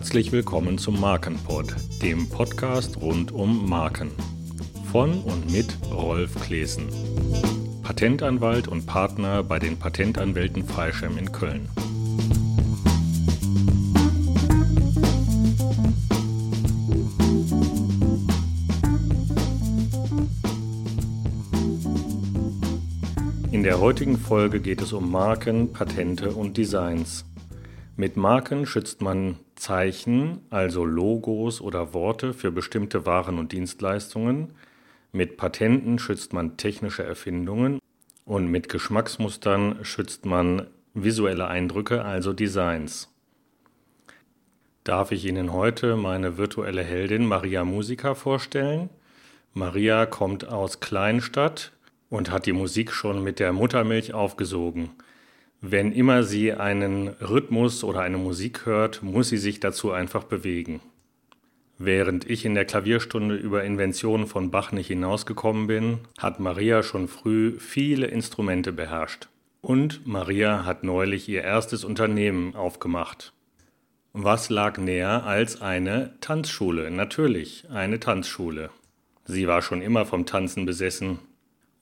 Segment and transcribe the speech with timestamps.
[0.00, 4.10] Herzlich willkommen zum Markenpod, dem Podcast rund um Marken.
[4.90, 6.88] Von und mit Rolf Klesen,
[7.82, 11.68] Patentanwalt und Partner bei den Patentanwälten Freischem in Köln.
[23.52, 27.26] In der heutigen Folge geht es um Marken, Patente und Designs.
[28.00, 34.54] Mit Marken schützt man Zeichen, also Logos oder Worte für bestimmte Waren und Dienstleistungen.
[35.12, 37.78] Mit Patenten schützt man technische Erfindungen
[38.24, 43.12] und mit Geschmacksmustern schützt man visuelle Eindrücke, also Designs.
[44.82, 48.88] Darf ich Ihnen heute meine virtuelle Heldin Maria Musica vorstellen?
[49.52, 51.72] Maria kommt aus Kleinstadt
[52.08, 54.88] und hat die Musik schon mit der Muttermilch aufgesogen.
[55.62, 60.80] Wenn immer sie einen Rhythmus oder eine Musik hört, muss sie sich dazu einfach bewegen.
[61.76, 67.08] Während ich in der Klavierstunde über Inventionen von Bach nicht hinausgekommen bin, hat Maria schon
[67.08, 69.28] früh viele Instrumente beherrscht.
[69.60, 73.34] Und Maria hat neulich ihr erstes Unternehmen aufgemacht.
[74.14, 76.90] Was lag näher als eine Tanzschule?
[76.90, 78.70] Natürlich, eine Tanzschule.
[79.24, 81.18] Sie war schon immer vom Tanzen besessen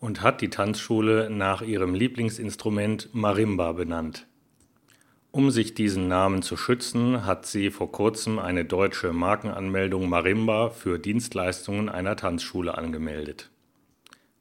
[0.01, 4.27] und hat die Tanzschule nach ihrem Lieblingsinstrument Marimba benannt.
[5.31, 10.99] Um sich diesen Namen zu schützen, hat sie vor kurzem eine deutsche Markenanmeldung Marimba für
[10.99, 13.51] Dienstleistungen einer Tanzschule angemeldet.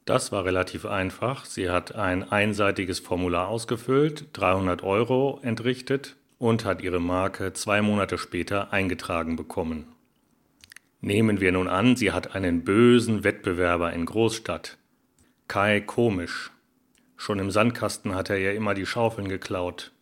[0.05, 1.44] Das war relativ einfach.
[1.44, 8.17] Sie hat ein einseitiges Formular ausgefüllt, 300 Euro entrichtet und hat ihre Marke zwei Monate
[8.17, 9.88] später eingetragen bekommen.
[11.02, 14.78] Nehmen wir nun an, sie hat einen bösen Wettbewerber in Großstadt,
[15.48, 16.52] Kai komisch.
[17.16, 19.94] Schon im Sandkasten hat er ja immer die Schaufeln geklaut.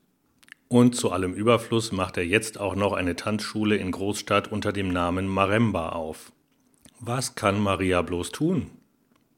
[0.68, 4.88] Und zu allem Überfluss macht er jetzt auch noch eine Tanzschule in Großstadt unter dem
[4.88, 6.32] Namen Maremba auf.
[7.00, 8.72] Was kann Maria bloß tun?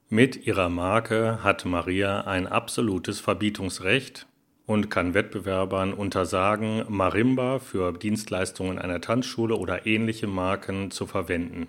[0.08, 4.28] Mit ihrer Marke hat Maria ein absolutes Verbietungsrecht
[4.66, 11.68] und kann Wettbewerbern untersagen, Marimba für Dienstleistungen einer Tanzschule oder ähnliche Marken zu verwenden.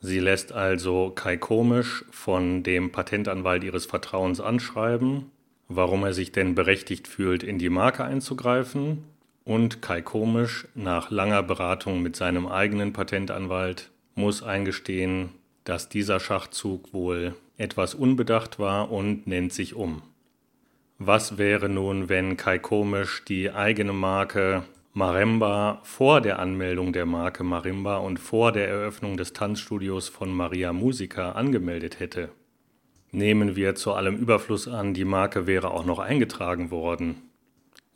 [0.00, 5.30] Sie lässt also Kai Komisch von dem Patentanwalt ihres Vertrauens anschreiben,
[5.66, 9.04] warum er sich denn berechtigt fühlt, in die Marke einzugreifen.
[9.44, 15.30] Und Kai Komisch, nach langer Beratung mit seinem eigenen Patentanwalt, muss eingestehen,
[15.64, 20.02] dass dieser Schachzug wohl etwas unbedacht war und nennt sich um.
[20.98, 27.44] Was wäre nun, wenn Kai Komisch die eigene Marke Maremba vor der Anmeldung der Marke
[27.44, 32.30] Marimba und vor der Eröffnung des Tanzstudios von Maria Musica angemeldet hätte.
[33.10, 37.22] Nehmen wir zu allem Überfluss an, die Marke wäre auch noch eingetragen worden.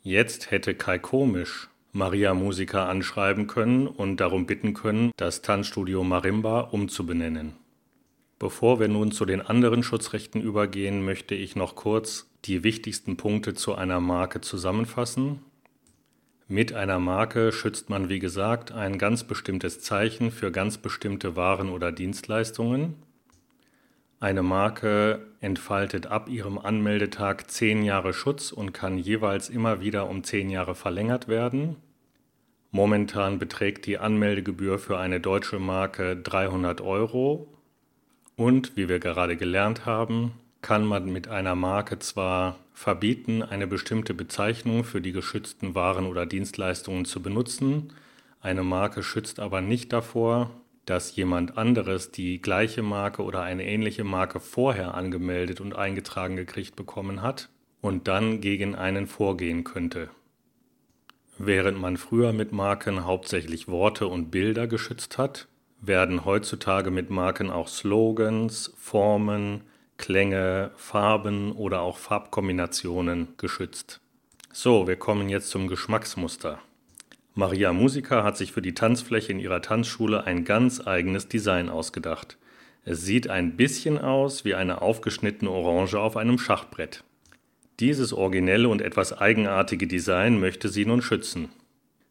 [0.01, 6.61] Jetzt hätte Kai Komisch Maria Musica anschreiben können und darum bitten können, das Tanzstudio Marimba
[6.61, 7.53] umzubenennen.
[8.39, 13.53] Bevor wir nun zu den anderen Schutzrechten übergehen, möchte ich noch kurz die wichtigsten Punkte
[13.53, 15.39] zu einer Marke zusammenfassen
[16.53, 21.69] mit einer Marke schützt man, wie gesagt, ein ganz bestimmtes Zeichen für ganz bestimmte Waren
[21.69, 22.93] oder Dienstleistungen.
[24.19, 30.23] Eine Marke entfaltet ab ihrem Anmeldetag zehn Jahre Schutz und kann jeweils immer wieder um
[30.23, 31.77] zehn Jahre verlängert werden.
[32.69, 37.47] Momentan beträgt die Anmeldegebühr für eine deutsche Marke 300 Euro.
[38.35, 40.33] Und wie wir gerade gelernt haben,
[40.63, 46.25] kann man mit einer Marke zwar verbieten, eine bestimmte Bezeichnung für die geschützten Waren oder
[46.25, 47.93] Dienstleistungen zu benutzen,
[48.41, 50.51] eine Marke schützt aber nicht davor,
[50.85, 56.75] dass jemand anderes die gleiche Marke oder eine ähnliche Marke vorher angemeldet und eingetragen gekriegt
[56.75, 57.49] bekommen hat
[57.81, 60.09] und dann gegen einen vorgehen könnte.
[61.37, 65.47] Während man früher mit Marken hauptsächlich Worte und Bilder geschützt hat,
[65.81, 69.61] werden heutzutage mit Marken auch Slogans, Formen,
[70.03, 74.01] Klänge, Farben oder auch Farbkombinationen geschützt.
[74.51, 76.59] So, wir kommen jetzt zum Geschmacksmuster.
[77.35, 82.37] Maria Musica hat sich für die Tanzfläche in ihrer Tanzschule ein ganz eigenes Design ausgedacht.
[82.83, 87.05] Es sieht ein bisschen aus wie eine aufgeschnittene Orange auf einem Schachbrett.
[87.79, 91.47] Dieses originelle und etwas eigenartige Design möchte sie nun schützen.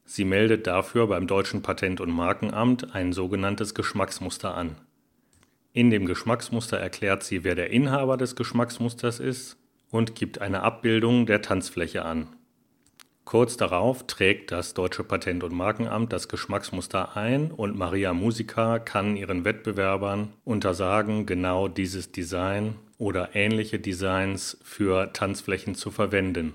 [0.07, 4.77] Sie meldet dafür beim deutschen Patent- und Markenamt ein sogenanntes Geschmacksmuster an.
[5.75, 9.57] In dem Geschmacksmuster erklärt sie, wer der Inhaber des Geschmacksmusters ist
[9.91, 12.29] und gibt eine Abbildung der Tanzfläche an.
[13.25, 19.17] Kurz darauf trägt das Deutsche Patent- und Markenamt das Geschmacksmuster ein und Maria Musica kann
[19.17, 26.55] ihren Wettbewerbern untersagen, genau dieses Design oder ähnliche Designs für Tanzflächen zu verwenden.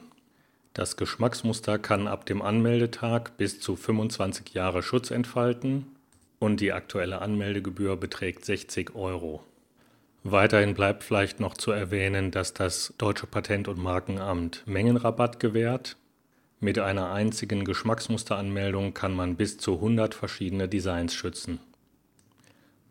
[0.73, 5.87] Das Geschmacksmuster kann ab dem Anmeldetag bis zu 25 Jahre Schutz entfalten
[6.39, 9.43] und die aktuelle Anmeldegebühr beträgt 60 Euro.
[10.23, 15.95] Weiterhin bleibt vielleicht noch zu erwähnen, dass das Deutsche Patent- und Markenamt Mengenrabatt gewährt.
[16.59, 21.59] Mit einer einzigen Geschmacksmusteranmeldung kann man bis zu 100 verschiedene Designs schützen.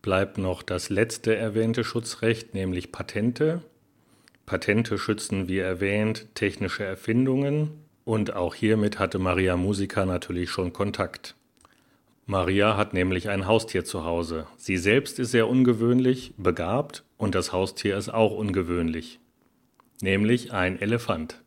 [0.02, 3.60] Bleibt noch das letzte erwähnte Schutzrecht, nämlich Patente.
[4.46, 7.72] Patente schützen, wie erwähnt, technische Erfindungen
[8.04, 11.34] und auch hiermit hatte Maria Musica natürlich schon Kontakt.
[12.28, 14.48] Maria hat nämlich ein Haustier zu Hause.
[14.56, 19.20] Sie selbst ist sehr ungewöhnlich, begabt und das Haustier ist auch ungewöhnlich,
[20.02, 21.44] nämlich ein Elefant.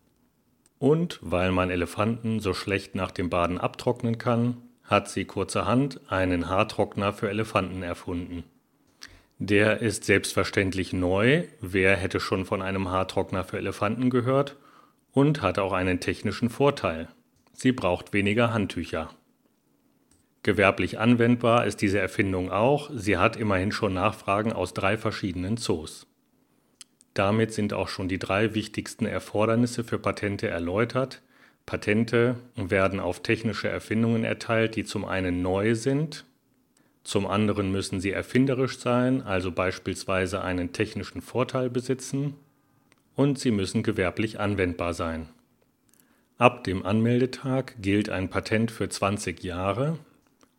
[0.78, 4.56] Und weil man Elefanten so schlecht nach dem Baden abtrocknen kann,
[4.86, 8.46] hat sie kurzerhand einen Haartrockner für Elefanten erfunden.
[9.38, 14.56] Der ist selbstverständlich neu, wer hätte schon von einem Haartrockner für Elefanten gehört,
[15.12, 17.10] und hat auch einen technischen Vorteil.
[17.52, 19.10] Sie braucht weniger Handtücher.
[20.44, 26.08] Gewerblich anwendbar ist diese Erfindung auch, sie hat immerhin schon Nachfragen aus drei verschiedenen Zoos.
[27.14, 31.22] Damit sind auch schon die drei wichtigsten Erfordernisse für Patente erläutert.
[31.66, 36.26] Patente werden auf technische Erfindungen erteilt, die zum einen neu sind
[37.10, 42.36] zum anderen müssen sie erfinderisch sein, also beispielsweise einen technischen Vorteil besitzen.
[43.16, 45.28] Und sie müssen gewerblich anwendbar sein.
[46.38, 49.98] Ab dem Anmeldetag gilt ein Patent für 20 Jahre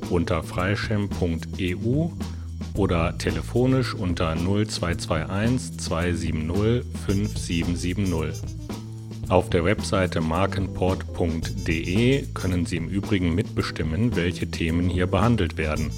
[0.09, 2.11] unter freischem.eu
[2.75, 8.41] oder telefonisch unter 0221 270 5770.
[9.29, 15.91] Auf der Webseite markenport.de können Sie im Übrigen mitbestimmen, welche Themen hier behandelt werden.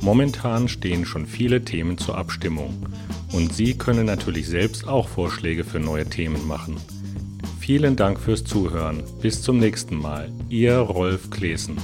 [0.00, 2.86] Momentan stehen schon viele Themen zur Abstimmung.
[3.32, 6.76] Und Sie können natürlich selbst auch Vorschläge für neue Themen machen.
[7.58, 9.02] Vielen Dank fürs Zuhören.
[9.20, 10.30] Bis zum nächsten Mal.
[10.48, 11.76] Ihr Rolf Klesen.